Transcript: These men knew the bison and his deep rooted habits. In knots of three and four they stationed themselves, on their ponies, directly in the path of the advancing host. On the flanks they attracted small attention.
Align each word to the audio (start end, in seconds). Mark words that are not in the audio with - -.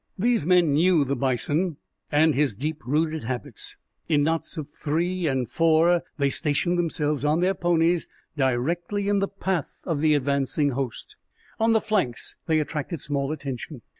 These 0.17 0.47
men 0.47 0.73
knew 0.73 1.05
the 1.05 1.15
bison 1.15 1.77
and 2.11 2.33
his 2.33 2.55
deep 2.55 2.81
rooted 2.87 3.25
habits. 3.25 3.77
In 4.09 4.23
knots 4.23 4.57
of 4.57 4.67
three 4.71 5.27
and 5.27 5.47
four 5.47 6.01
they 6.17 6.31
stationed 6.31 6.79
themselves, 6.79 7.23
on 7.23 7.39
their 7.41 7.53
ponies, 7.53 8.07
directly 8.35 9.07
in 9.07 9.19
the 9.19 9.27
path 9.27 9.77
of 9.83 9.99
the 9.99 10.15
advancing 10.15 10.71
host. 10.71 11.17
On 11.59 11.73
the 11.73 11.81
flanks 11.81 12.35
they 12.47 12.59
attracted 12.59 12.99
small 12.99 13.31
attention. 13.31 13.83